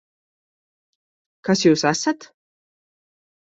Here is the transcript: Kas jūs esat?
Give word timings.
Kas 1.49 1.63
jūs 1.67 1.87
esat? 1.93 2.29